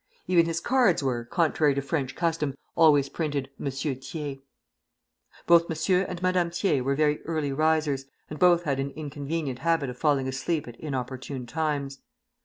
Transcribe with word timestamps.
Even 0.25 0.47
his 0.47 0.59
cards 0.59 1.03
were, 1.03 1.23
contrary 1.23 1.75
to 1.75 1.81
French 1.83 2.15
custom, 2.15 2.55
always 2.73 3.07
printed 3.07 3.51
"Monsieur 3.59 3.93
Thiers." 3.93 4.39
Both 5.45 5.69
M. 5.69 6.05
and 6.09 6.19
Madame 6.23 6.49
Thiers 6.49 6.81
were 6.81 6.95
very 6.95 7.21
early 7.27 7.53
risers, 7.53 8.05
and 8.27 8.39
both 8.39 8.63
had 8.63 8.79
an 8.79 8.89
inconvenient 8.95 9.59
habit 9.59 9.91
of 9.91 9.97
falling 9.99 10.27
asleep 10.27 10.67
at 10.67 10.79
inopportune 10.79 11.45
times. 11.45 11.99